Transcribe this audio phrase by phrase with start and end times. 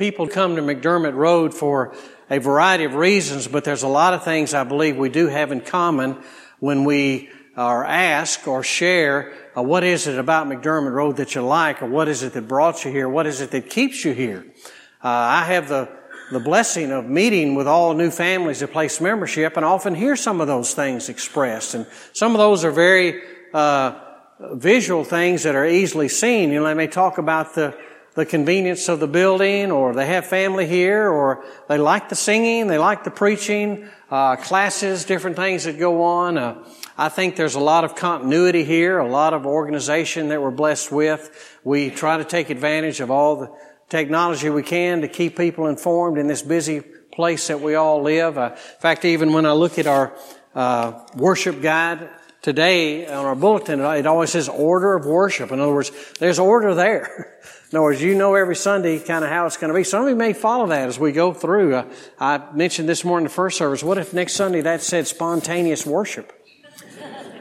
[0.00, 1.94] People come to McDermott Road for
[2.30, 5.52] a variety of reasons, but there's a lot of things I believe we do have
[5.52, 6.22] in common
[6.58, 11.42] when we are asked or share uh, what is it about McDermott Road that you
[11.42, 14.14] like, or what is it that brought you here, what is it that keeps you
[14.14, 14.46] here.
[15.04, 15.90] Uh, I have the
[16.32, 20.40] the blessing of meeting with all new families that place membership and often hear some
[20.40, 21.74] of those things expressed.
[21.74, 23.20] And some of those are very
[23.52, 24.00] uh,
[24.54, 26.52] visual things that are easily seen.
[26.52, 27.76] You know, they may talk about the
[28.14, 32.66] the convenience of the building, or they have family here, or they like the singing,
[32.66, 36.36] they like the preaching, uh, classes, different things that go on.
[36.36, 36.64] Uh,
[36.98, 40.90] I think there's a lot of continuity here, a lot of organization that we're blessed
[40.90, 41.58] with.
[41.62, 43.52] We try to take advantage of all the
[43.88, 46.82] technology we can to keep people informed in this busy
[47.12, 48.38] place that we all live.
[48.38, 50.12] Uh, in fact, even when I look at our
[50.54, 52.08] uh, worship guide
[52.42, 55.52] today on our bulletin, it always says order of worship.
[55.52, 57.38] In other words, there's order there.
[57.70, 59.84] In other words, you know every Sunday kind of how it's going to be.
[59.84, 61.76] Some of you may follow that as we go through.
[61.76, 61.84] Uh,
[62.18, 63.84] I mentioned this morning the first service.
[63.84, 66.32] What if next Sunday that said spontaneous worship?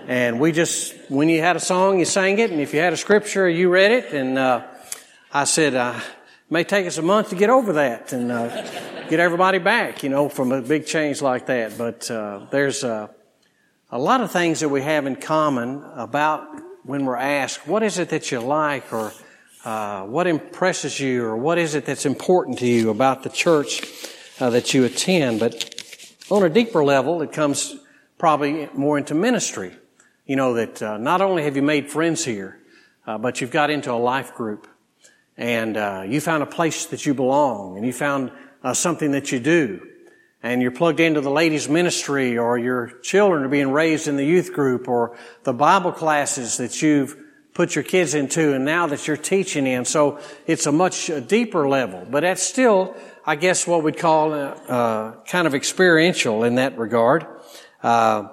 [0.06, 2.94] And we just, when you had a song, you sang it, and if you had
[2.94, 4.14] a scripture, you read it.
[4.14, 4.68] And uh,
[5.34, 8.50] I said, uh, it may take us a month to get over that and uh,
[9.10, 11.76] get everybody back, you know, from a big change like that.
[11.76, 13.08] But uh, there's uh,
[13.90, 16.48] a lot of things that we have in common about
[16.84, 19.12] when we're asked, what is it that you like or
[19.70, 23.84] uh, what impresses you or what is it that's important to you about the church
[24.40, 25.40] uh, that you attend.
[25.40, 27.76] But on a deeper level, it comes
[28.18, 29.76] probably more into ministry.
[30.26, 32.60] You know, that uh, not only have you made friends here,
[33.06, 34.68] uh, but you've got into a life group
[35.38, 38.32] and uh, you found a place that you belong and you found
[38.74, 39.88] something that you do
[40.42, 44.26] and you're plugged into the ladies ministry or your children are being raised in the
[44.26, 47.16] youth group or the Bible classes that you've
[47.60, 49.84] put your kids into and now that you're teaching in.
[49.84, 54.38] So it's a much deeper level, but that's still, I guess, what we'd call uh,
[54.38, 57.28] uh, kind of experiential in that regard.
[57.84, 58.30] Uh,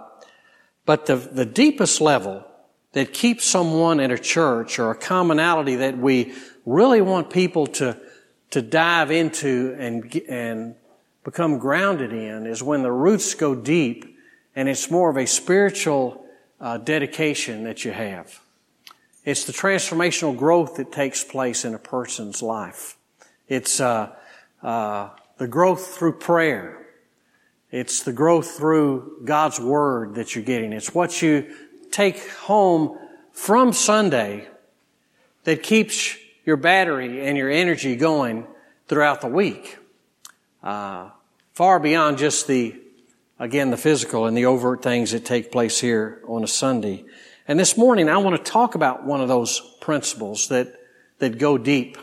[0.85, 2.47] but the, the deepest level
[2.93, 6.33] that keeps someone at a church or a commonality that we
[6.65, 8.01] really want people to,
[8.51, 10.77] to dive into and, and
[11.25, 14.17] become grounded in is when the roots go deep
[14.55, 16.25] and it's more of a spiritual
[16.61, 18.41] uh, dedication that you have.
[19.27, 22.97] It's the transformational growth that takes place in a person's life.
[23.49, 24.15] It's uh,
[24.63, 26.87] uh, the growth through prayer.
[27.73, 30.73] It's the growth through God's Word that you're getting.
[30.73, 31.53] It's what you
[31.91, 32.99] take home
[33.33, 34.47] from Sunday
[35.43, 38.47] that keeps your battery and your energy going
[38.87, 39.77] throughout the week.
[40.63, 41.11] Uh,
[41.53, 42.77] far beyond just the,
[43.41, 47.05] again, the physical and the overt things that take place here on a Sunday.
[47.49, 50.75] And this morning I want to talk about one of those principles that,
[51.19, 51.97] that go deep.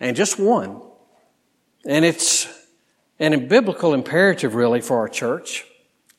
[0.00, 0.82] And just one.
[1.86, 2.48] And it's
[3.18, 5.64] an biblical imperative really for our church.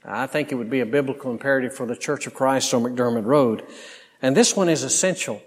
[0.03, 3.25] I think it would be a biblical imperative for the Church of Christ on McDermott
[3.25, 3.63] Road.
[4.21, 5.41] And this one is essential.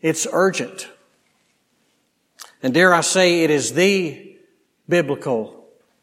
[0.00, 0.88] It's urgent.
[2.62, 4.38] And dare I say it is the
[4.88, 5.55] biblical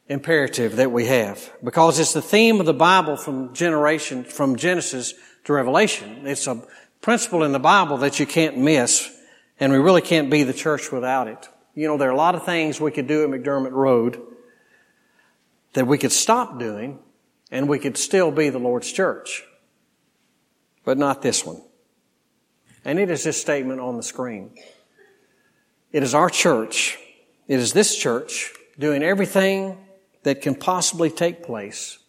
[0.08, 5.14] imperative that we have because it's the theme of the Bible from generation, from Genesis
[5.46, 6.28] to Revelation.
[6.28, 6.62] It's a
[7.02, 9.09] principle in the Bible that you can't miss
[9.59, 11.47] and we really can't be the church without it.
[11.75, 14.22] You know, there are a lot of things we could do at McDermott Road
[15.74, 17.00] that we could stop doing
[17.50, 19.44] and we could still be the Lord's church.
[20.84, 21.62] But not this one.
[22.84, 24.52] And it is this statement on the screen.
[25.94, 26.97] It is our church.
[27.47, 29.78] It is this church doing everything
[30.23, 32.00] that can possibly take place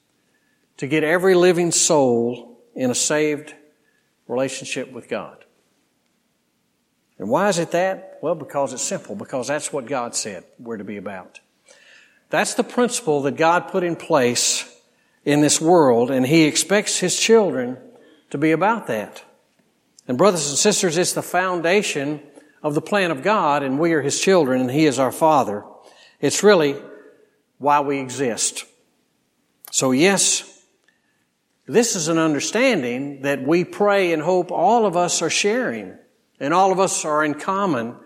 [0.77, 3.55] to get every living soul in a saved
[4.27, 5.45] relationship with God.
[7.19, 8.19] And why is it that?
[8.23, 11.41] Well, because it's simple, because that's what God said we're to be about.
[12.31, 14.71] That's the principle that God put in place
[15.25, 17.79] in this world, and He expects His children
[18.31, 19.23] to be about that.
[20.09, 22.21] And brothers and sisters, it's the foundation
[22.63, 25.65] of the plan of God, and we are His children, and He is our Father.
[26.21, 26.77] It's really
[27.59, 28.65] why we exist.
[29.71, 30.51] So yes,
[31.67, 35.97] this is an understanding that we pray and hope all of us are sharing
[36.39, 37.97] and all of us are in common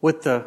[0.00, 0.44] with the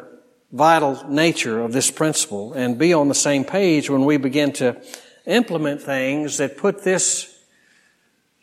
[0.52, 4.80] vital nature of this principle and be on the same page when we begin to
[5.26, 7.34] implement things that put this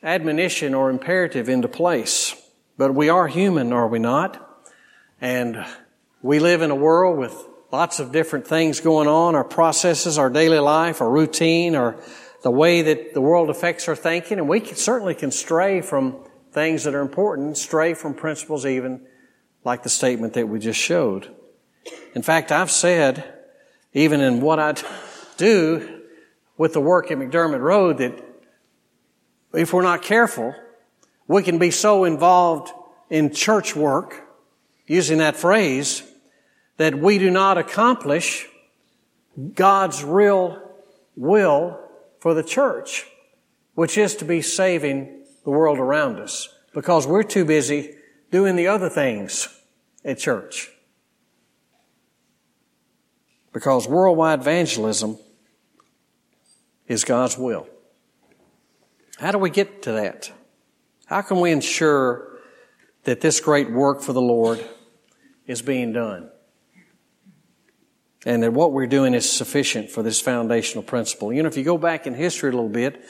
[0.01, 2.35] admonition or imperative into place.
[2.77, 4.43] But we are human, are we not?
[5.19, 5.65] And
[6.21, 7.35] we live in a world with
[7.71, 12.01] lots of different things going on, our processes, our daily life, our routine, or
[12.43, 16.23] the way that the world affects our thinking, and we can, certainly can stray from
[16.51, 19.05] things that are important, stray from principles even
[19.63, 21.29] like the statement that we just showed.
[22.13, 23.33] In fact, I've said,
[23.93, 24.75] even in what I
[25.37, 26.01] do
[26.57, 28.23] with the work at McDermott Road, that
[29.53, 30.55] if we're not careful,
[31.27, 32.71] we can be so involved
[33.09, 34.23] in church work,
[34.85, 36.03] using that phrase,
[36.77, 38.47] that we do not accomplish
[39.53, 40.61] God's real
[41.15, 41.79] will
[42.19, 43.05] for the church,
[43.75, 47.95] which is to be saving the world around us because we're too busy
[48.31, 49.49] doing the other things
[50.03, 50.69] at church.
[53.53, 55.17] Because worldwide evangelism
[56.87, 57.67] is God's will.
[59.19, 60.31] How do we get to that?
[61.05, 62.37] How can we ensure
[63.05, 64.63] that this great work for the Lord
[65.47, 66.29] is being done?
[68.25, 71.31] And that what we're doing is sufficient for this foundational principle.
[71.31, 73.03] You know, if you go back in history a little bit,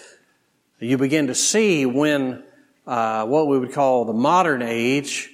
[0.79, 2.43] you begin to see when
[2.85, 5.29] uh, what we would call the modern age,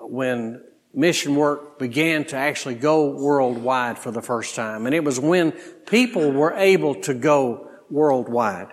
[0.00, 0.62] when
[0.94, 4.86] mission work began to actually go worldwide for the first time.
[4.86, 5.52] And it was when
[5.86, 8.68] people were able to go worldwide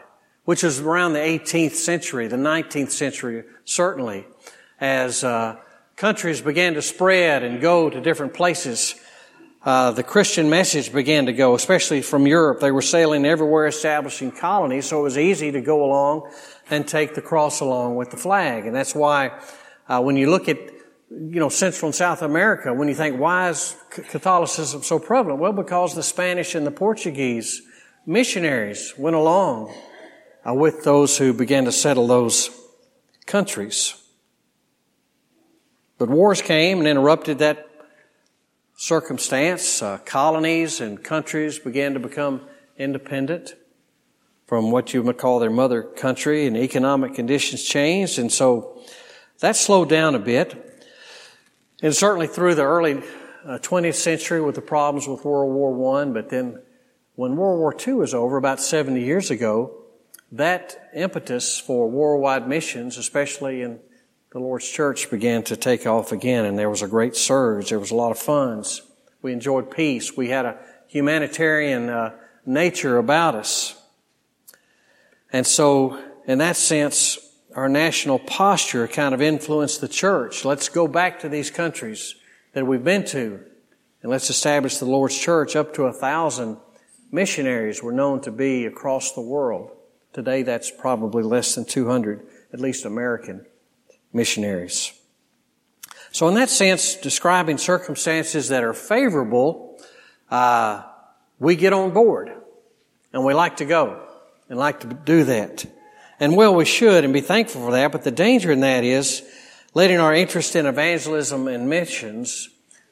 [0.46, 4.28] which was around the 18th century, the 19th century, certainly,
[4.80, 5.58] as uh,
[5.96, 8.96] countries began to spread and go to different places.
[9.64, 12.60] Uh, the Christian message began to go, especially from Europe.
[12.60, 16.30] They were sailing everywhere, establishing colonies, so it was easy to go along
[16.70, 18.66] and take the cross along with the flag.
[18.66, 19.40] And that's why,
[19.88, 20.58] uh, when you look at
[21.10, 25.40] you know, Central and South America, when you think, why is Catholicism so prevalent?
[25.40, 27.62] Well, because the Spanish and the Portuguese
[28.06, 29.74] missionaries went along
[30.46, 32.50] uh, with those who began to settle those
[33.26, 33.96] countries.
[35.98, 37.70] But wars came and interrupted that
[38.76, 39.82] circumstance.
[39.82, 42.42] Uh, colonies and countries began to become
[42.78, 43.56] independent
[44.48, 48.80] from what you would call their mother country, and economic conditions changed, and so
[49.40, 50.86] that slowed down a bit.
[51.82, 53.02] And certainly through the early
[53.46, 56.62] uh, 20th century with the problems with World War I, but then
[57.16, 59.84] when World War II was over, about 70 years ago,
[60.32, 63.80] that impetus for worldwide missions, especially in
[64.34, 67.70] the Lord's church, began to take off again, and there was a great surge.
[67.70, 68.82] There was a lot of funds.
[69.22, 70.18] We enjoyed peace.
[70.18, 70.58] We had a
[70.88, 73.80] humanitarian uh, nature about us.
[75.32, 77.20] And so, in that sense,
[77.56, 80.44] our national posture kind of influenced the church.
[80.44, 82.16] Let's go back to these countries
[82.54, 83.40] that we've been to,
[84.02, 85.56] and let's establish the Lord's church.
[85.56, 86.58] Up to a thousand
[87.12, 89.70] missionaries were known to be across the world.
[90.12, 93.46] Today, that's probably less than 200, at least American
[94.14, 94.94] missionaries.
[96.12, 99.80] So, in that sense, describing circumstances that are favorable,
[100.30, 100.84] uh,
[101.40, 102.32] we get on board
[103.12, 104.08] and we like to go
[104.50, 105.66] and like to do that.
[106.20, 109.24] And well, we should and be thankful for that, but the danger in that is
[109.74, 112.50] letting our interest in evangelism and missions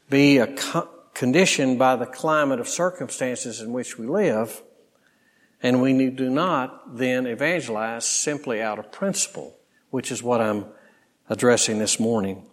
[0.09, 4.61] be a co- conditioned by the climate of circumstances in which we live
[5.63, 9.55] and we do not then evangelize simply out of principle,
[9.91, 10.65] which is what I'm
[11.31, 12.45] addressing this morning.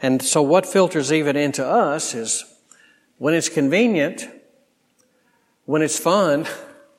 [0.00, 2.44] And so what filters even into us is
[3.18, 4.28] when it's convenient,
[5.64, 6.46] when it's fun,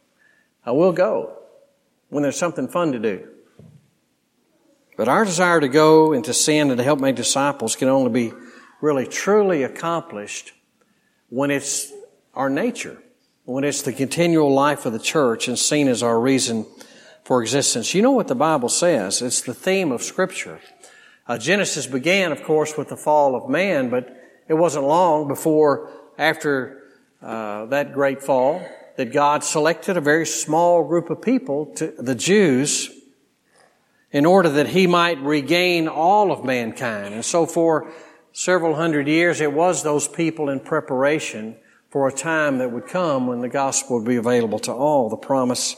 [0.66, 1.38] I will go.
[2.10, 3.27] When there's something fun to do.
[4.98, 8.12] But our desire to go and to sin and to help make disciples can only
[8.12, 8.33] be
[8.81, 10.54] really truly accomplished
[11.30, 11.92] when it's
[12.33, 13.02] our nature
[13.45, 16.66] when it's the continual life of the church and seen as our reason
[17.23, 17.94] for existence.
[17.94, 19.21] You know what the Bible says?
[19.21, 20.59] It's the theme of Scripture.
[21.27, 24.15] Uh, Genesis began, of course, with the fall of man, but
[24.47, 25.89] it wasn't long before,
[26.19, 26.83] after
[27.21, 28.61] uh, that great fall,
[28.97, 32.91] that God selected a very small group of people, to, the Jews,
[34.11, 37.15] in order that He might regain all of mankind.
[37.15, 37.91] And so for
[38.31, 41.55] several hundred years, it was those people in preparation
[41.89, 45.09] for a time that would come when the gospel would be available to all.
[45.09, 45.75] The promise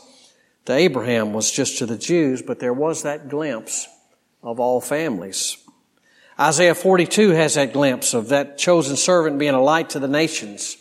[0.65, 3.87] to Abraham was just to the Jews, but there was that glimpse
[4.41, 5.58] of all families.
[6.39, 10.77] Isaiah 42 has that glimpse of that chosen servant being a light to the nations.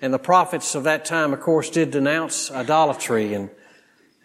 [0.00, 3.50] And the prophets of that time, of course, did denounce idolatry and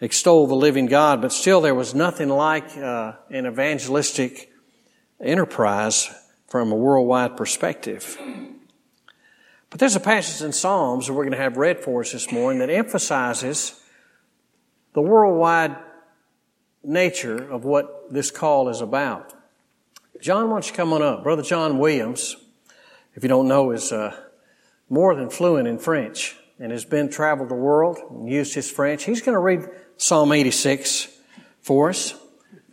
[0.00, 4.50] extol the living God, but still there was nothing like uh, an evangelistic
[5.20, 6.10] enterprise
[6.48, 8.18] from a worldwide perspective.
[9.70, 12.30] But there's a passage in Psalms that we're going to have read for us this
[12.32, 13.80] morning that emphasizes
[14.94, 15.76] the worldwide
[16.86, 19.34] nature of what this call is about.
[20.20, 21.22] John, why don't you come on up?
[21.22, 22.36] Brother John Williams,
[23.14, 24.16] if you don't know, is uh,
[24.88, 29.04] more than fluent in French and has been traveled the world and used his French.
[29.04, 31.08] He's going to read Psalm 86
[31.60, 32.14] for us.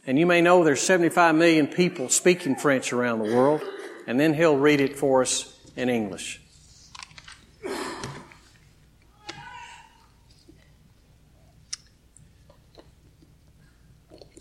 [0.06, 3.62] And you may know there's 75 million people speaking French around the world.
[4.08, 6.42] And then he'll read it for us in English.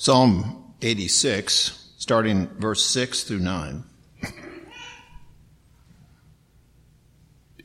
[0.02, 0.42] Psalm
[0.80, 3.84] 86, starting verse 6 through 9.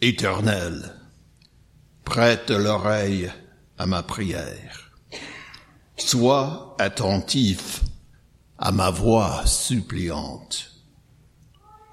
[0.02, 0.94] Éternel,
[2.06, 3.32] prête l'oreille
[3.80, 4.92] à ma prière.
[5.98, 7.82] Sois attentif
[8.60, 10.72] à ma voix suppliante.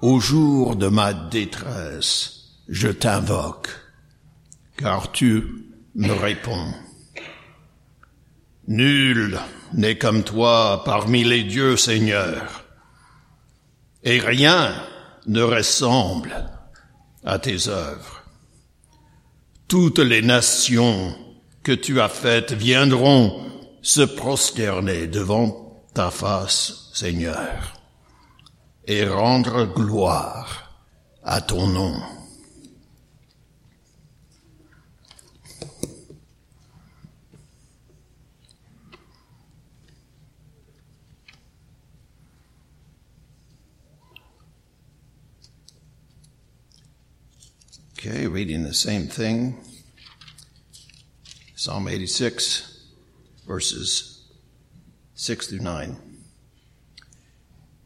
[0.03, 3.69] Au jour de ma détresse, je t'invoque,
[4.77, 6.84] car tu me réponds.
[8.67, 9.39] Nul
[9.73, 12.65] n'est comme toi parmi les dieux seigneurs,
[14.03, 14.73] et rien
[15.27, 16.49] ne ressemble
[17.23, 18.23] à tes œuvres.
[19.67, 21.15] Toutes les nations
[21.63, 23.45] que tu as faites viendront
[23.81, 27.73] se prosterner devant ta face, Seigneur,
[28.85, 30.71] et rendre gloire
[31.23, 31.95] à ton nom.
[48.07, 49.57] Okay, reading the same thing.
[51.55, 52.85] Psalm 86,
[53.47, 54.31] verses
[55.15, 55.97] 6 through 9.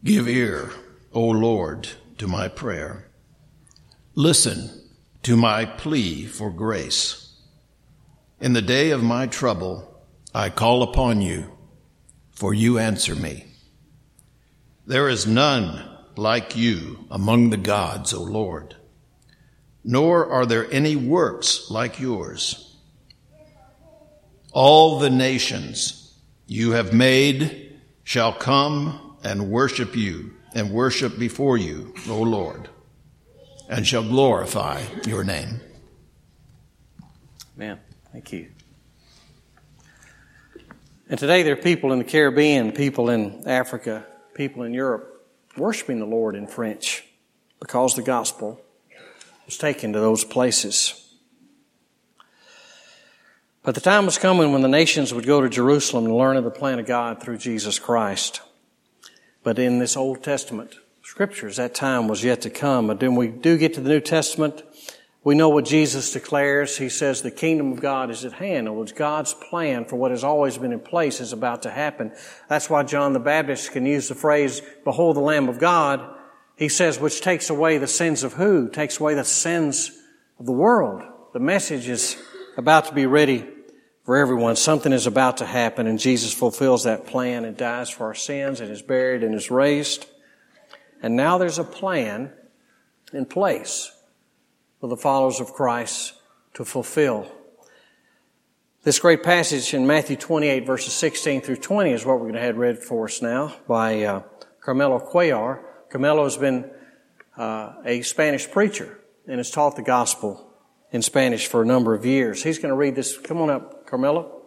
[0.03, 0.71] Give ear,
[1.13, 3.07] O Lord, to my prayer.
[4.13, 4.89] Listen
[5.23, 7.39] to my plea for grace.
[8.41, 10.03] In the day of my trouble,
[10.35, 11.57] I call upon you,
[12.31, 13.45] for you answer me.
[14.85, 18.75] There is none like you among the gods, O Lord
[19.89, 22.77] nor are there any works like yours.
[24.51, 26.15] All the nations
[26.46, 32.69] you have made shall come and worship you and worship before you, O Lord,
[33.67, 35.60] and shall glorify your name.
[37.58, 37.79] Amen.
[38.12, 38.51] Thank you.
[41.10, 44.05] And today there are people in the Caribbean, people in Africa,
[44.36, 45.25] people in Europe
[45.58, 47.03] worshiping the Lord in French
[47.60, 48.63] because the gospel
[49.50, 51.12] was taken to those places.
[53.63, 56.44] But the time was coming when the nations would go to Jerusalem to learn of
[56.44, 58.41] the plan of God through Jesus Christ.
[59.41, 62.86] But in this Old Testament scriptures, that time was yet to come.
[62.86, 64.62] But when we do get to the New Testament,
[65.24, 66.77] we know what Jesus declares.
[66.77, 68.68] He says the kingdom of God is at hand.
[68.68, 72.12] It was God's plan for what has always been in place is about to happen.
[72.50, 76.18] That's why John the Baptist can use the phrase, behold the Lamb of God
[76.60, 78.68] he says, which takes away the sins of who?
[78.68, 79.98] Takes away the sins
[80.38, 81.01] of the world.
[81.32, 82.22] The message is
[82.58, 83.48] about to be ready
[84.04, 84.58] for everyone.
[84.58, 88.60] Something is about to happen and Jesus fulfills that plan and dies for our sins
[88.60, 90.06] and is buried and is raised.
[91.01, 92.34] And now there's a plan
[93.13, 93.89] in place
[94.82, 96.12] for the followers of Christ
[96.56, 97.32] to fulfill.
[98.84, 102.42] This great passage in Matthew 28 verses 16 through 20 is what we're going to
[102.42, 104.24] have read for us now by uh,
[104.60, 105.63] Carmelo Cuellar.
[105.89, 106.69] Carmelo has been
[107.38, 110.53] uh, a Spanish preacher and has taught the gospel
[110.91, 112.43] in Spanish for a number of years.
[112.43, 113.17] He's going to read this.
[113.17, 114.41] Come on up, Carmelo.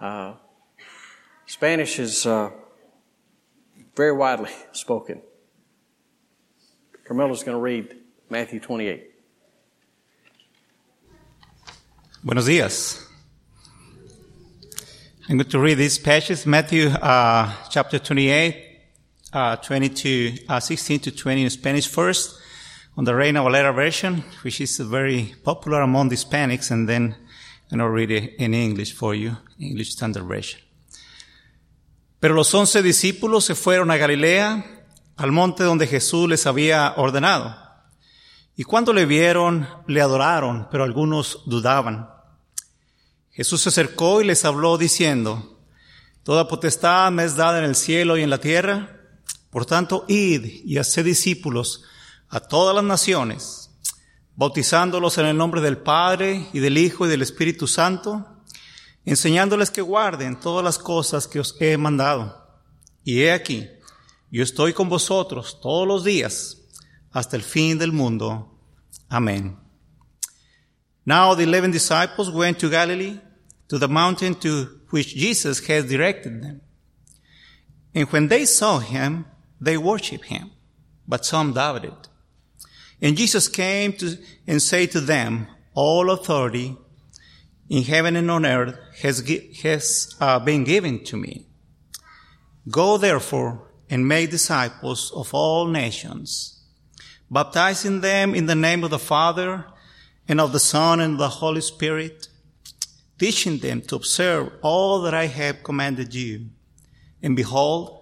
[0.00, 0.34] Uh,
[1.46, 2.50] Spanish is uh,
[3.96, 5.22] very widely spoken.
[7.04, 7.96] Carmelo's going to read
[8.28, 9.04] Matthew 28.
[12.22, 13.04] Buenos días.
[15.30, 18.67] I'm going to read this passage, Matthew uh, chapter 28,
[19.32, 22.38] uh, 22, uh, 16 to 20 in Spanish first,
[22.96, 27.14] on the Reina Valera version, which is very popular among the Hispanics, and then
[27.72, 30.60] I'll read it in English for you, English Standard Version.
[32.18, 34.64] Pero los once discípulos se fueron a Galilea,
[35.16, 37.56] al monte donde Jesús les había ordenado.
[38.56, 42.10] Y cuando le vieron, le adoraron, pero algunos dudaban.
[43.30, 45.60] Jesús se acercó y les habló diciendo,
[46.24, 48.97] Toda potestad me es dada en el cielo y en la tierra.
[49.58, 51.82] Por tanto, id y haced discípulos
[52.28, 53.70] a todas las naciones,
[54.36, 58.24] bautizándolos en el nombre del Padre y del Hijo y del Espíritu Santo,
[59.04, 62.40] enseñándoles que guarden todas las cosas que os he mandado.
[63.02, 63.68] Y he aquí,
[64.30, 66.58] yo estoy con vosotros todos los días
[67.10, 68.60] hasta el fin del mundo.
[69.08, 69.58] Amén.
[71.04, 73.20] Now the eleven disciples went to Galilee,
[73.66, 76.60] to the mountain to which Jesus had directed them.
[77.92, 79.24] And when they saw him,
[79.60, 80.50] they worship him,
[81.06, 81.94] but some doubted.
[83.00, 86.76] And Jesus came to and said to them, all authority
[87.68, 89.28] in heaven and on earth has,
[89.62, 91.46] has uh, been given to me.
[92.68, 96.62] Go therefore and make disciples of all nations,
[97.30, 99.66] baptizing them in the name of the Father
[100.26, 102.28] and of the Son and the Holy Spirit,
[103.18, 106.46] teaching them to observe all that I have commanded you.
[107.22, 107.97] And behold,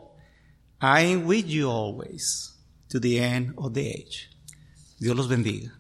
[0.81, 2.53] I am with you always
[2.91, 4.31] to the end of the age.
[5.01, 5.71] Dios los bendiga.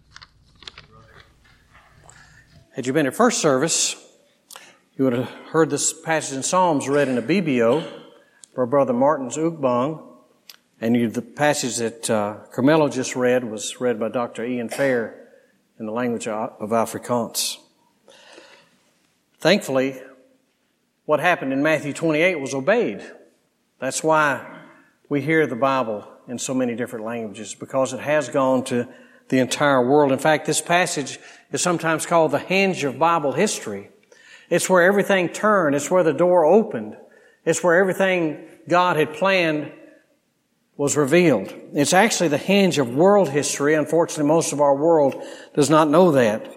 [2.74, 3.96] Had you been at first service,
[4.96, 7.86] you would have heard this passage in Psalms read in Ibibio
[8.56, 10.02] by Brother Martin's Ukpong.
[10.80, 14.46] And you, the passage that uh, Carmelo just read was read by Dr.
[14.46, 15.28] Ian Fair
[15.78, 17.56] in the language of Afrikaans.
[19.38, 20.00] Thankfully,
[21.04, 23.02] what happened in Matthew 28 was obeyed.
[23.78, 24.55] That's why
[25.08, 28.88] we hear the Bible in so many different languages, because it has gone to
[29.28, 30.12] the entire world.
[30.12, 31.18] In fact, this passage
[31.52, 33.90] is sometimes called the hinge of Bible history.
[34.50, 35.74] It's where everything turned.
[35.74, 36.96] It's where the door opened.
[37.44, 39.72] It's where everything God had planned
[40.76, 41.52] was revealed.
[41.72, 43.74] It's actually the hinge of world history.
[43.74, 45.22] Unfortunately, most of our world
[45.54, 46.52] does not know that.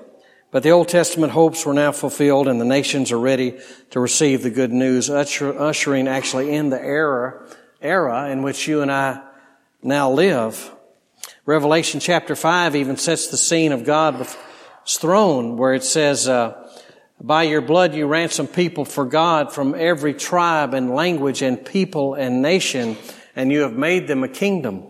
[0.51, 3.59] But the Old Testament hopes were now fulfilled and the nations are ready
[3.91, 7.47] to receive the good news, ushering actually in the era,
[7.81, 9.21] era in which you and I
[9.81, 10.71] now live.
[11.45, 14.37] Revelation chapter 5 even sets the scene of God's
[14.87, 16.69] throne where it says, uh,
[17.21, 22.13] by your blood you ransom people for God from every tribe and language and people
[22.13, 22.97] and nation
[23.35, 24.85] and you have made them a kingdom.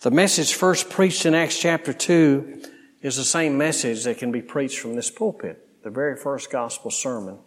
[0.00, 2.62] The message first preached in Acts chapter 2
[3.02, 5.82] is the same message that can be preached from this pulpit.
[5.82, 7.38] The very first gospel sermon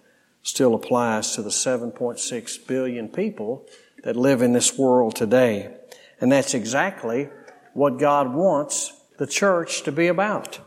[0.42, 3.68] still applies to the 7.6 billion people
[4.06, 5.76] that live in this world today.
[6.22, 7.28] And that's exactly
[7.74, 10.60] what God wants the church to be about.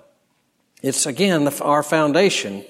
[0.82, 2.64] It's again the, our foundation,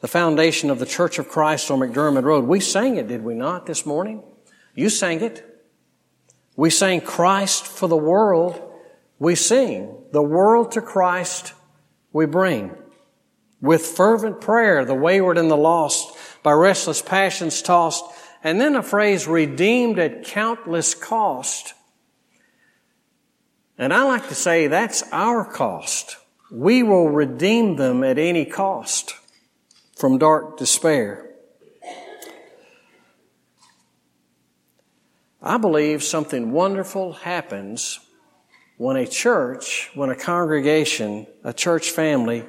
[0.00, 2.44] the foundation of the Church of Christ on McDermott Road.
[2.44, 4.22] We sang it, did we not, this morning?
[4.74, 5.46] You sang it.
[6.54, 8.60] We sang Christ for the world.
[9.18, 11.54] We sing the world to Christ
[12.12, 12.76] we bring.
[13.62, 18.04] With fervent prayer, the wayward and the lost, by restless passions tossed,
[18.42, 21.74] and then a phrase, redeemed at countless cost.
[23.76, 26.16] And I like to say that's our cost.
[26.50, 29.14] We will redeem them at any cost
[29.96, 31.30] from dark despair.
[35.42, 38.00] I believe something wonderful happens
[38.76, 42.44] when a church, when a congregation, a church family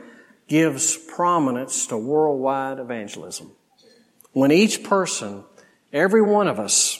[0.48, 3.52] gives prominence to worldwide evangelism.
[4.34, 5.46] When each person,
[5.92, 6.98] every one of us,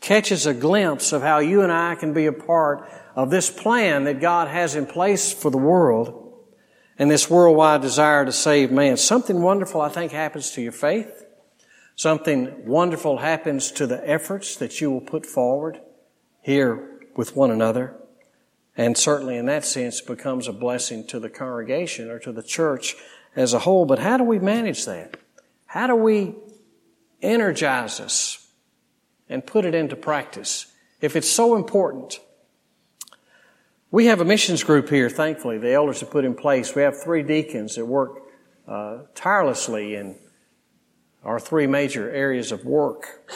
[0.00, 4.04] catches a glimpse of how you and I can be a part of this plan
[4.04, 6.22] that God has in place for the world
[6.98, 8.96] and this worldwide desire to save man.
[8.96, 11.24] Something wonderful, I think, happens to your faith.
[11.94, 15.80] Something wonderful happens to the efforts that you will put forward
[16.42, 17.96] here with one another.
[18.76, 22.94] And certainly in that sense becomes a blessing to the congregation or to the church
[23.34, 23.86] as a whole.
[23.86, 25.16] But how do we manage that?
[25.66, 26.34] How do we
[27.22, 28.48] energize us
[29.28, 30.66] and put it into practice?
[31.00, 32.20] If it's so important,
[33.90, 36.74] we have a missions group here, thankfully, the elders have put in place.
[36.74, 38.22] We have three deacons that work
[38.66, 40.16] uh, tirelessly in
[41.24, 43.30] our three major areas of work.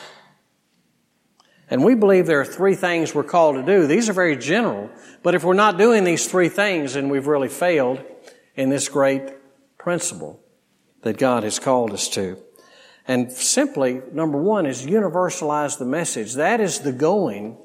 [1.69, 3.87] And we believe there are three things we're called to do.
[3.87, 4.91] These are very general,
[5.23, 8.05] but if we're not doing these three things, then we've really failed
[8.57, 9.23] in this great
[9.79, 10.41] principle
[11.03, 12.37] that God has called us to.
[13.11, 16.35] And simply, number one is universalize the message.
[16.35, 17.57] That is the going.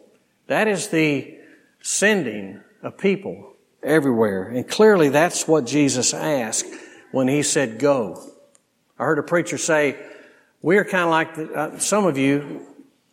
[0.48, 1.38] That is the
[1.84, 3.54] sending of people
[3.84, 4.48] everywhere.
[4.48, 6.66] And clearly that's what Jesus asked
[7.12, 8.28] when he said go.
[8.98, 10.04] I heard a preacher say,
[10.64, 12.66] we're kind of like, the, uh, some of you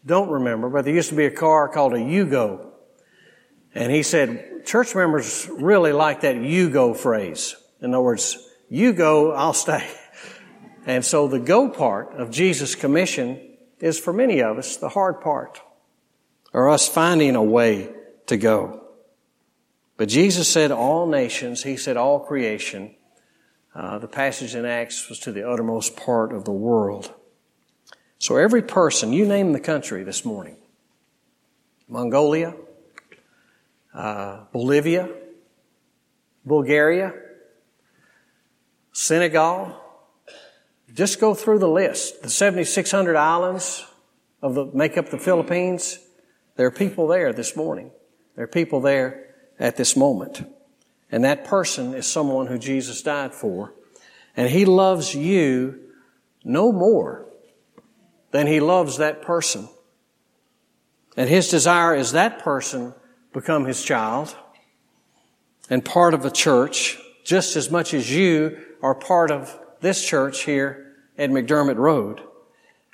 [0.07, 2.67] don't remember, but there used to be a car called a Yugo.
[3.75, 7.57] And he said, church members really like that you go phrase.
[7.83, 8.39] In other words,
[8.71, 9.87] you go, I'll stay.
[10.87, 13.41] And so the go part of Jesus' commission
[13.81, 15.61] is for many of us the hard part,
[16.53, 17.91] or us finding a way
[18.27, 18.83] to go.
[19.97, 22.95] But Jesus said all nations, He said all creation.
[23.75, 27.13] Uh, the passage in Acts was to the uttermost part of the world.
[28.19, 30.57] So every person, you name the country this morning
[31.89, 32.55] Mongolia,
[33.95, 35.09] uh, Bolivia,
[36.45, 37.15] Bulgaria,
[38.93, 39.82] Senegal.
[40.95, 42.23] Just go through the list.
[42.23, 43.87] The 7,600 islands
[44.43, 45.99] of the, make up the Philippines.
[46.57, 47.91] There are people there this morning.
[48.37, 50.43] There are people there at this moment.
[51.11, 53.75] And that person is someone who Jesus died for.
[54.37, 55.81] And He loves you
[56.45, 57.27] no more
[58.33, 59.69] than he loves that person.
[61.17, 62.95] And his desire is that person
[63.33, 64.35] become his child.
[65.71, 70.45] and part of a church just as much as you are part of this church
[70.45, 72.23] here at McDermott Road.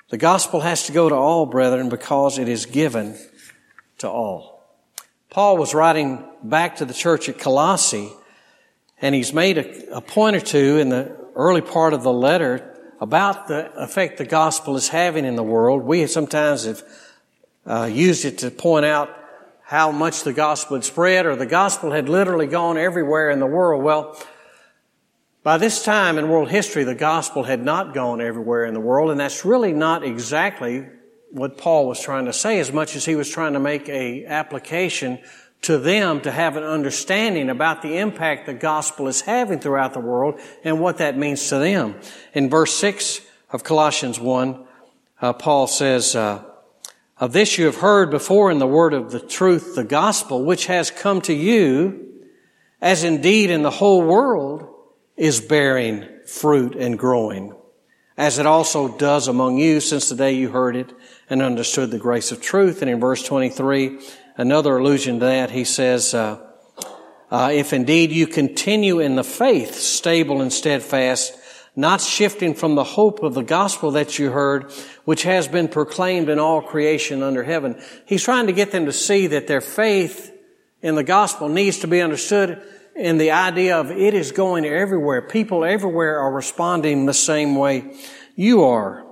[0.09, 3.17] The gospel has to go to all, brethren, because it is given
[3.99, 4.59] to all.
[5.29, 8.09] Paul was writing back to the church at Colossae,
[8.99, 12.75] and he's made a, a point or two in the early part of the letter
[12.99, 15.83] about the effect the gospel is having in the world.
[15.83, 16.83] We sometimes have
[17.65, 19.15] uh, used it to point out
[19.63, 23.45] how much the gospel had spread or the gospel had literally gone everywhere in the
[23.45, 23.83] world.
[23.83, 24.19] Well,
[25.49, 29.09] by this time in world history, the gospel had not gone everywhere in the world,
[29.09, 30.85] and that's really not exactly
[31.31, 34.27] what Paul was trying to say as much as he was trying to make a
[34.27, 35.17] application
[35.63, 39.99] to them to have an understanding about the impact the gospel is having throughout the
[39.99, 41.95] world and what that means to them.
[42.35, 44.67] In verse 6 of Colossians 1,
[45.19, 46.43] uh, Paul says, uh,
[47.17, 50.67] of this you have heard before in the word of the truth, the gospel, which
[50.67, 52.21] has come to you,
[52.79, 54.68] as indeed in the whole world
[55.19, 57.53] is bearing fruit and growing,
[58.17, 60.93] as it also does among you since the day you heard it
[61.29, 62.81] and understood the grace of truth.
[62.81, 63.99] And in verse 23,
[64.37, 66.39] another allusion to that, he says, uh,
[67.29, 71.37] uh, if indeed you continue in the faith, stable and steadfast,
[71.75, 74.71] not shifting from the hope of the gospel that you heard,
[75.03, 77.79] which has been proclaimed in all creation under heaven.
[78.05, 80.33] He's trying to get them to see that their faith
[80.81, 82.63] in the gospel needs to be understood
[82.99, 85.21] in the idea of it is going everywhere.
[85.21, 87.95] People everywhere are responding the same way
[88.35, 89.05] you are.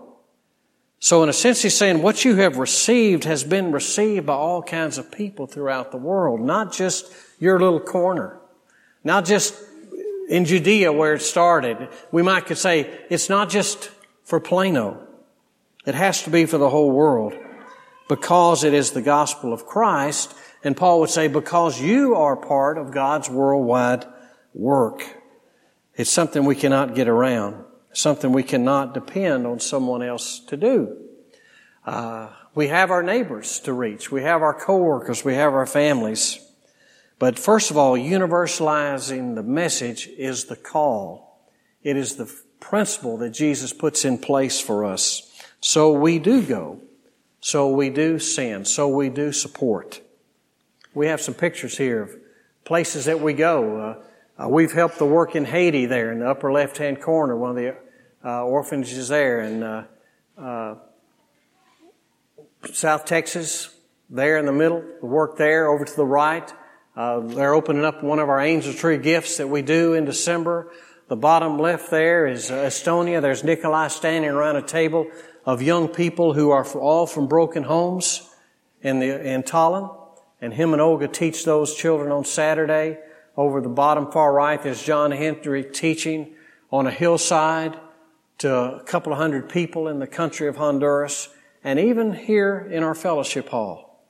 [1.00, 4.62] So in a sense, he's saying what you have received has been received by all
[4.62, 8.40] kinds of people throughout the world, not just your little corner,
[9.04, 9.56] not just
[10.28, 11.88] in Judea where it started.
[12.12, 13.90] We might could say it's not just
[14.24, 15.06] for Plano.
[15.86, 17.34] It has to be for the whole world
[18.10, 20.34] because it is the gospel of Christ.
[20.64, 24.06] And Paul would say because you are part of God's worldwide
[24.54, 25.04] work.
[25.96, 30.98] It's something we cannot get around, something we cannot depend on someone else to do.
[31.86, 34.12] Uh, we have our neighbors to reach.
[34.12, 35.24] We have our coworkers.
[35.24, 36.40] We have our families.
[37.20, 41.48] But first of all, universalizing the message is the call.
[41.84, 45.24] It is the principle that Jesus puts in place for us.
[45.62, 46.82] So we do go.
[47.40, 48.68] So we do send.
[48.68, 50.02] So we do support.
[50.94, 52.16] We have some pictures here of
[52.66, 53.78] places that we go.
[54.38, 57.36] Uh, uh, we've helped the work in Haiti there in the upper left hand corner,
[57.36, 57.76] one of the
[58.24, 59.40] uh, orphanages there.
[59.40, 59.84] And uh,
[60.38, 60.76] uh,
[62.72, 63.74] South Texas,
[64.10, 66.52] there in the middle, the work there over to the right.
[66.96, 70.72] Uh, they're opening up one of our angel tree gifts that we do in December.
[71.08, 73.22] The bottom left there is Estonia.
[73.22, 75.08] There's Nikolai standing around a table
[75.46, 78.30] of young people who are all from broken homes
[78.82, 79.97] in the in Tallinn.
[80.42, 83.00] And him and Olga teach those children on Saturday.
[83.36, 86.36] Over the bottom far right, there's John Henry teaching
[86.72, 87.80] on a hillside
[88.40, 91.30] to a couple of hundred people in the country of Honduras,
[91.64, 94.06] and even here in our fellowship hall.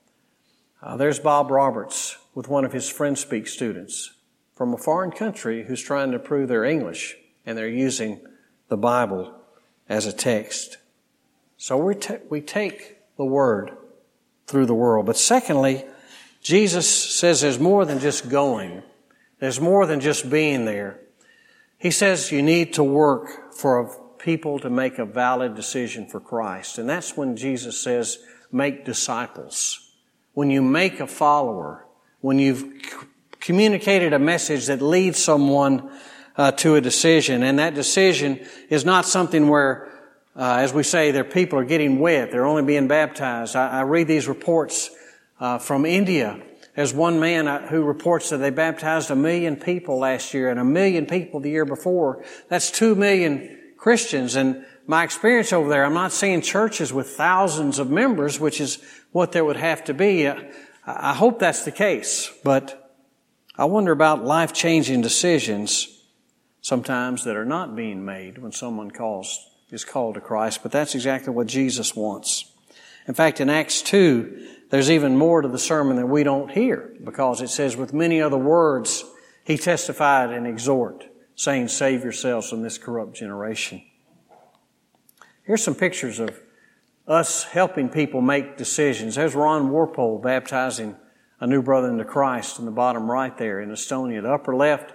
[0.82, 4.14] Uh, there's Bob Roberts with one of his Friend Speak students
[4.56, 8.20] from a foreign country who's trying to prove their English, and they're using
[8.68, 9.34] the Bible
[9.88, 10.78] as a text.
[11.58, 13.72] So we, t- we take the Word
[14.46, 15.06] through the world.
[15.06, 15.86] But secondly,
[16.48, 18.82] Jesus says there's more than just going.
[19.40, 20.98] There's more than just being there.
[21.78, 26.78] He says you need to work for people to make a valid decision for Christ.
[26.78, 29.92] And that's when Jesus says, make disciples.
[30.36, 31.86] When you make a follower,
[32.22, 32.64] when you've
[33.42, 35.92] communicated a message that leads someone
[36.38, 39.92] uh, to a decision, and that decision is not something where,
[40.34, 43.58] uh, as we say, their people are getting wet; they're only being baptized.
[43.58, 44.92] I, I read these reports
[45.40, 46.42] uh, from India.
[46.76, 50.60] There's one man uh, who reports that they baptized a million people last year and
[50.60, 52.24] a million people the year before.
[52.50, 54.36] That's two million Christians.
[54.36, 58.80] And my experience over there, I'm not seeing churches with thousands of members, which is
[59.12, 60.28] what there would have to be.
[60.28, 60.44] Uh,
[60.86, 62.96] I hope that's the case, but
[63.58, 65.88] I wonder about life changing decisions
[66.62, 70.96] sometimes that are not being made when someone calls, is called to Christ, but that's
[70.96, 72.52] exactly what Jesus wants.
[73.08, 76.94] In fact, in Acts 2, there's even more to the sermon that we don't hear
[77.04, 79.06] because it says, with many other words,
[79.46, 83.82] he testified and exhort, saying, save yourselves from this corrupt generation.
[85.44, 86.38] Here's some pictures of
[87.08, 89.16] us helping people make decisions.
[89.16, 90.98] There's Ron Warpole baptizing
[91.40, 94.22] a new brother into Christ in the bottom right there in Estonia.
[94.22, 94.94] The upper left,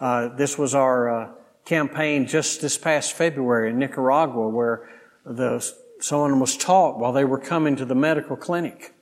[0.00, 1.32] uh, this was our uh,
[1.66, 4.88] campaign just this past February in Nicaragua where
[5.26, 5.60] the,
[6.00, 8.94] someone was taught while they were coming to the medical clinic.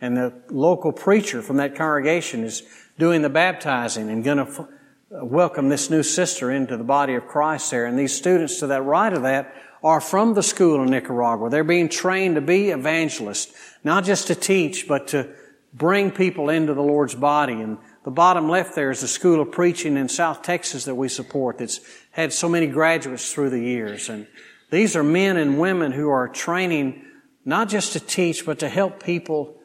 [0.00, 2.62] And the local preacher from that congregation is
[2.98, 4.68] doing the baptizing and going to f-
[5.10, 7.86] welcome this new sister into the body of Christ there.
[7.86, 11.50] And these students to that right of that are from the school in Nicaragua.
[11.50, 15.28] They're being trained to be evangelists, not just to teach, but to
[15.72, 17.54] bring people into the Lord's body.
[17.54, 21.08] And the bottom left there is the School of Preaching in South Texas that we
[21.08, 24.08] support that's had so many graduates through the years.
[24.08, 24.26] And
[24.70, 27.04] these are men and women who are training
[27.44, 29.59] not just to teach, but to help people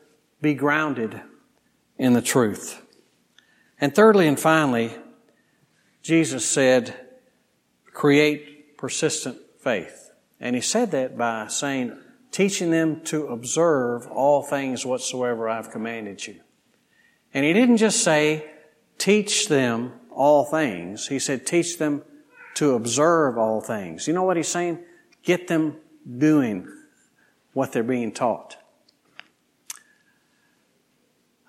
[0.45, 1.19] be grounded
[1.97, 2.81] in the truth.
[3.81, 4.93] And thirdly and finally,
[6.03, 6.95] Jesus said,
[7.91, 10.11] create persistent faith.
[10.39, 11.97] And he said that by saying,
[12.31, 16.41] teaching them to observe all things whatsoever I've commanded you.
[17.33, 18.45] And he didn't just say,
[18.99, 21.07] teach them all things.
[21.07, 22.03] He said, teach them
[22.53, 24.07] to observe all things.
[24.07, 24.77] You know what he's saying?
[25.23, 25.77] Get them
[26.17, 26.67] doing
[27.53, 28.57] what they're being taught.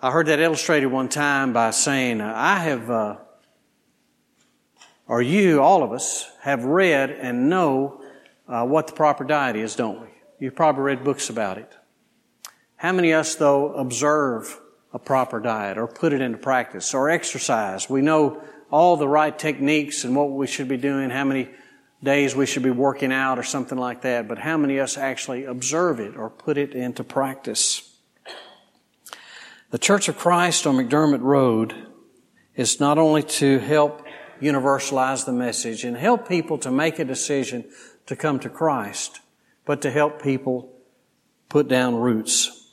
[0.06, 3.16] I heard that illustrated one time by saying, I have, uh,
[5.08, 8.00] or you, all of us, have read and know
[8.46, 10.06] uh, what the proper diet is, don't we?
[10.38, 11.72] You've probably read books about it.
[12.76, 14.60] How many of us, though, observe
[14.92, 17.90] a proper diet or put it into practice or exercise?
[17.90, 18.40] We know
[18.70, 21.48] all the right techniques and what we should be doing, how many
[22.00, 24.96] days we should be working out or something like that, but how many of us
[24.96, 27.85] actually observe it or put it into practice?
[29.76, 31.74] The Church of Christ on McDermott Road
[32.54, 34.06] is not only to help
[34.40, 37.62] universalize the message and help people to make a decision
[38.06, 39.20] to come to Christ,
[39.66, 40.72] but to help people
[41.50, 42.70] put down roots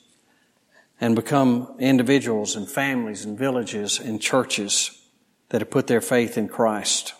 [0.98, 5.06] and become individuals and families and villages and churches
[5.50, 7.12] that have put their faith in Christ.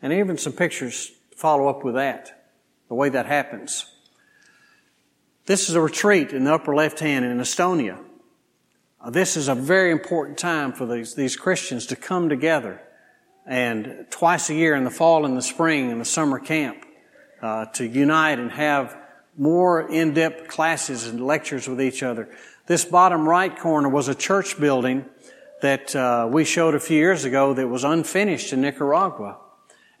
[0.00, 2.52] And even some pictures follow up with that,
[2.86, 3.86] the way that happens.
[5.46, 8.04] This is a retreat in the upper left hand in Estonia.
[9.00, 12.80] Uh, this is a very important time for these, these Christians to come together
[13.46, 16.84] and twice a year in the fall and the spring in the summer camp
[17.40, 18.96] uh, to unite and have
[19.36, 22.28] more in-depth classes and lectures with each other.
[22.66, 25.04] This bottom right corner was a church building
[25.62, 29.38] that uh, we showed a few years ago that was unfinished in Nicaragua.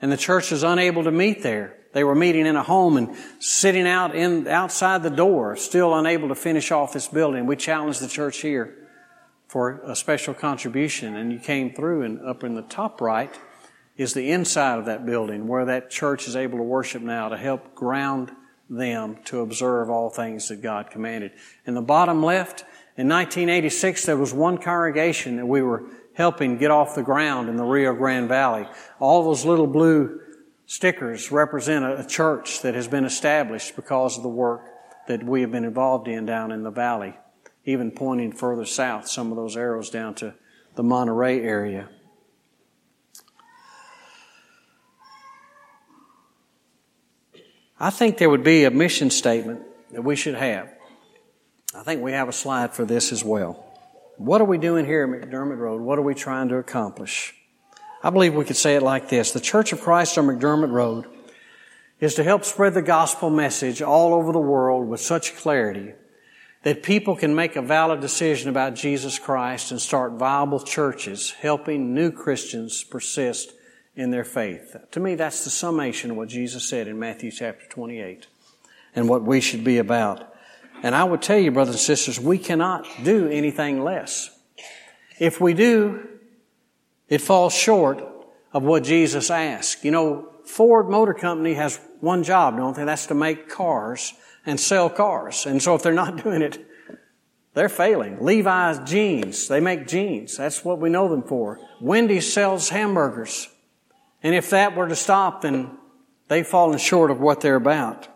[0.02, 1.76] And the church was unable to meet there.
[1.92, 6.28] They were meeting in a home and sitting out in, outside the door, still unable
[6.28, 7.46] to finish off this building.
[7.46, 8.74] We challenged the church here
[9.48, 13.34] for a special contribution and you came through and up in the top right
[13.96, 17.36] is the inside of that building where that church is able to worship now to
[17.36, 18.30] help ground
[18.70, 21.32] them to observe all things that God commanded.
[21.66, 22.60] In the bottom left,
[22.96, 25.84] in 1986, there was one congregation that we were
[26.14, 28.68] helping get off the ground in the Rio Grande Valley.
[28.98, 30.20] All those little blue
[30.66, 34.68] stickers represent a, church that has been established because of the work
[35.06, 37.16] that we have been involved in down in the valley,
[37.68, 40.32] even pointing further south, some of those arrows down to
[40.74, 41.86] the Monterrey area.
[47.78, 49.60] I think there would be a mission statement
[49.92, 50.72] that we should have.
[51.74, 53.62] I think we have a slide for this as well.
[54.16, 55.82] What are we doing here at McDermott Road?
[55.82, 57.34] What are we trying to accomplish?
[58.02, 59.32] I believe we could say it like this.
[59.32, 61.04] The Church of Christ on McDermott Road
[62.00, 65.92] is to help spread the gospel message all over the world with such clarity
[66.68, 71.94] that people can make a valid decision about Jesus Christ and start viable churches helping
[71.94, 73.54] new Christians persist
[73.96, 74.76] in their faith.
[74.90, 78.26] To me, that's the summation of what Jesus said in Matthew chapter 28
[78.94, 80.30] and what we should be about.
[80.82, 84.28] And I would tell you, brothers and sisters, we cannot do anything less.
[85.18, 86.06] If we do,
[87.08, 88.04] it falls short
[88.52, 89.86] of what Jesus asked.
[89.86, 92.84] You know, Ford Motor Company has one job, don't they?
[92.84, 94.12] That's to make cars
[94.48, 95.44] and sell cars.
[95.44, 96.64] And so if they're not doing it,
[97.54, 98.24] they're failing.
[98.24, 100.36] Levi's jeans, they make jeans.
[100.36, 101.60] That's what we know them for.
[101.80, 103.48] Wendy's sells hamburgers.
[104.22, 105.76] And if that were to stop, then
[106.28, 108.08] they've fallen short of what they're about.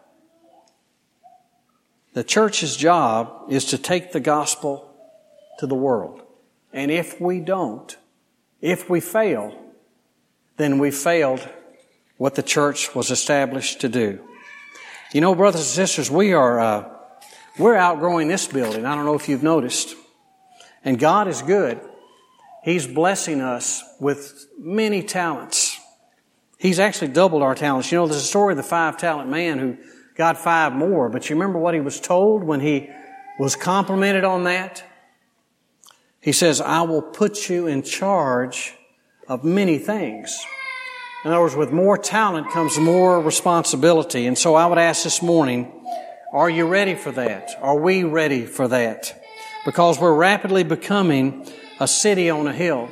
[2.14, 4.95] The church's job is to take the gospel
[5.59, 6.23] to the world.
[6.73, 7.95] And if we don't,
[8.61, 9.59] if we fail,
[10.57, 11.47] then we failed
[12.16, 14.21] what the church was established to do.
[15.12, 16.88] You know, brothers and sisters, we are, uh,
[17.59, 18.87] we're outgrowing this building.
[18.87, 19.94] I don't know if you've noticed.
[20.85, 21.81] And God is good.
[22.64, 25.79] He's blessing us with many talents.
[26.59, 27.92] He's actually doubled our talents.
[27.92, 29.77] You know, there's a story of the five talent man who
[30.16, 31.11] got five more.
[31.11, 32.88] But you remember what he was told when he
[33.38, 34.83] was complimented on that?
[36.20, 38.75] He says, I will put you in charge
[39.29, 40.46] of many things.
[41.25, 44.27] In other words, with more talent comes more responsibility.
[44.27, 45.73] And so I would ask this morning,
[46.33, 47.51] are you ready for that?
[47.61, 49.23] Are we ready for that?
[49.65, 51.47] because we're rapidly becoming
[51.79, 52.89] a city on a hill.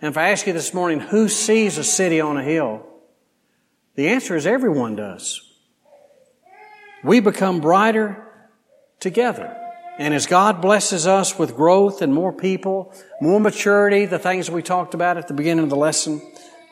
[0.00, 2.86] And if I ask you this morning, who sees a city on a hill?
[3.96, 5.42] The answer is everyone does.
[7.02, 8.24] We become brighter
[8.98, 9.56] together.
[9.98, 14.62] And as God blesses us with growth and more people, more maturity, the things we
[14.62, 16.22] talked about at the beginning of the lesson,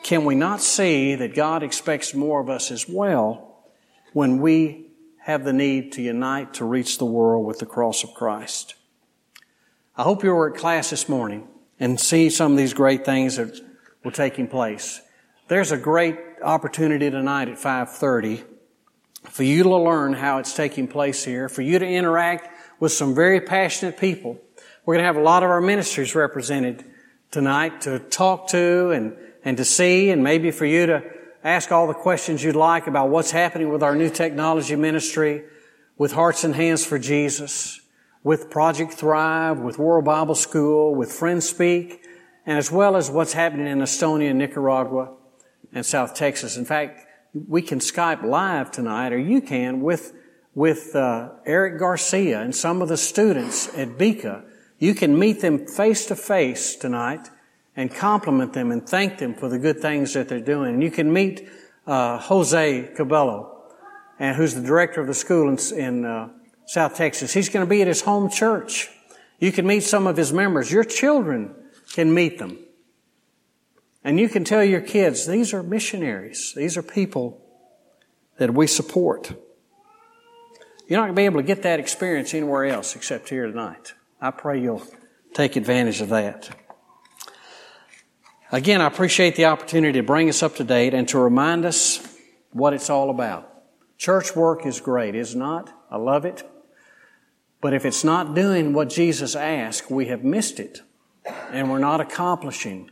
[0.03, 3.63] can we not see that God expects more of us as well
[4.13, 4.87] when we
[5.23, 8.75] have the need to unite to reach the world with the cross of Christ?
[9.95, 11.47] I hope you were at class this morning
[11.79, 13.59] and see some of these great things that
[14.03, 15.01] were taking place.
[15.47, 18.43] There's a great opportunity tonight at 5:30
[19.29, 23.13] for you to learn how it's taking place here, for you to interact with some
[23.13, 24.39] very passionate people.
[24.85, 26.85] We're going to have a lot of our ministries represented
[27.31, 31.03] tonight to talk to and, and to see, and maybe for you to
[31.43, 35.43] ask all the questions you'd like about what's happening with our new technology ministry,
[35.97, 37.81] with Hearts and Hands for Jesus,
[38.23, 42.03] with Project Thrive, with World Bible School, with Friends Speak,
[42.45, 45.13] and as well as what's happening in Estonia, Nicaragua,
[45.73, 46.57] and South Texas.
[46.57, 47.05] In fact,
[47.47, 50.13] we can Skype live tonight, or you can, with,
[50.55, 54.43] with uh, Eric Garcia and some of the students at Bika.
[54.79, 57.29] You can meet them face to face tonight
[57.79, 60.73] and compliment them and thank them for the good things that they're doing.
[60.73, 61.47] And you can meet
[61.87, 63.63] uh, Jose Cabello,
[64.19, 66.27] and who's the director of the school in, in uh,
[66.65, 67.33] South Texas.
[67.33, 68.89] He's going to be at his home church.
[69.39, 70.69] You can meet some of his members.
[70.69, 71.55] Your children
[71.93, 72.59] can meet them.
[74.03, 76.51] And you can tell your kids, these are missionaries.
[76.57, 77.41] These are people
[78.39, 79.31] that we support.
[80.85, 83.93] You're not going to be able to get that experience anywhere else except here tonight.
[84.19, 84.83] I pray you'll
[85.33, 86.49] take advantage of that.
[88.51, 92.17] Again, I appreciate the opportunity to bring us up to date and to remind us
[92.51, 93.47] what it's all about.
[93.99, 95.71] Church work is great, is not?
[95.91, 96.49] I love it.
[97.61, 100.81] But if it's not doing what Jesus asked, we have missed it.
[101.51, 102.89] And we're not accomplishing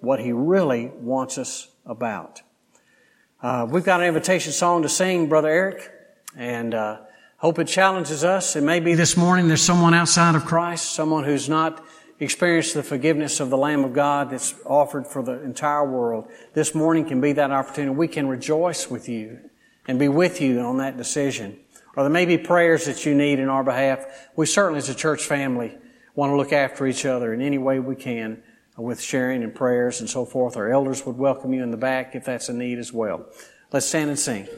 [0.00, 2.42] what He really wants us about.
[3.40, 5.90] Uh, we've got an invitation song to sing, Brother Eric,
[6.36, 6.98] and uh,
[7.38, 8.56] hope it challenges us.
[8.56, 11.82] It may be this morning there's someone outside of Christ, someone who's not
[12.20, 16.28] experienced the forgiveness of the Lamb of God that's offered for the entire world.
[16.54, 17.94] This morning can be that opportunity.
[17.94, 19.38] We can rejoice with you
[19.86, 21.58] and be with you on that decision.
[21.96, 24.04] Or there may be prayers that you need in our behalf.
[24.36, 25.76] We certainly, as a church family,
[26.14, 28.42] want to look after each other in any way we can
[28.76, 30.56] with sharing and prayers and so forth.
[30.56, 33.26] Our elders would welcome you in the back if that's a need as well.
[33.72, 34.48] Let's stand and sing.